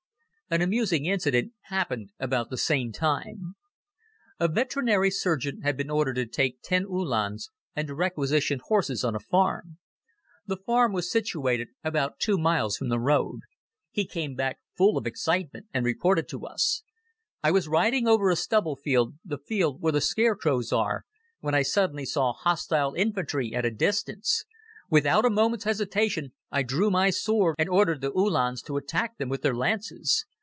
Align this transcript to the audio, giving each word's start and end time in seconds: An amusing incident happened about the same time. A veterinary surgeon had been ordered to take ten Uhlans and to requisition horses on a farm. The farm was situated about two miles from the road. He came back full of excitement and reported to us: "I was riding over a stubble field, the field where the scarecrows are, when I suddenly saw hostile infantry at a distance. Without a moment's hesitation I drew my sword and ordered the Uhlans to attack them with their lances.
An 0.53 0.61
amusing 0.61 1.05
incident 1.05 1.53
happened 1.61 2.09
about 2.19 2.49
the 2.49 2.57
same 2.57 2.91
time. 2.91 3.55
A 4.37 4.49
veterinary 4.49 5.09
surgeon 5.09 5.61
had 5.61 5.77
been 5.77 5.89
ordered 5.89 6.15
to 6.15 6.25
take 6.25 6.61
ten 6.61 6.83
Uhlans 6.83 7.49
and 7.73 7.87
to 7.87 7.95
requisition 7.95 8.59
horses 8.61 9.05
on 9.05 9.15
a 9.15 9.19
farm. 9.21 9.77
The 10.45 10.57
farm 10.57 10.91
was 10.91 11.09
situated 11.09 11.69
about 11.85 12.19
two 12.19 12.37
miles 12.37 12.75
from 12.75 12.89
the 12.89 12.99
road. 12.99 13.39
He 13.91 14.05
came 14.05 14.35
back 14.35 14.59
full 14.75 14.97
of 14.97 15.07
excitement 15.07 15.67
and 15.73 15.85
reported 15.85 16.27
to 16.27 16.45
us: 16.45 16.83
"I 17.41 17.49
was 17.49 17.69
riding 17.69 18.05
over 18.05 18.29
a 18.29 18.35
stubble 18.35 18.75
field, 18.75 19.15
the 19.23 19.37
field 19.37 19.79
where 19.79 19.93
the 19.93 20.01
scarecrows 20.01 20.73
are, 20.73 21.05
when 21.39 21.55
I 21.55 21.61
suddenly 21.61 22.03
saw 22.03 22.33
hostile 22.33 22.93
infantry 22.95 23.55
at 23.55 23.63
a 23.65 23.71
distance. 23.71 24.43
Without 24.89 25.23
a 25.23 25.29
moment's 25.29 25.63
hesitation 25.63 26.33
I 26.51 26.61
drew 26.63 26.91
my 26.91 27.09
sword 27.09 27.55
and 27.57 27.69
ordered 27.69 28.01
the 28.01 28.11
Uhlans 28.11 28.61
to 28.63 28.75
attack 28.75 29.17
them 29.17 29.29
with 29.29 29.43
their 29.43 29.55
lances. 29.55 30.25